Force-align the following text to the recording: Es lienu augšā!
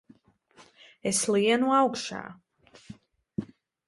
Es 1.11 1.19
lienu 1.35 1.69
augšā! 1.81 2.21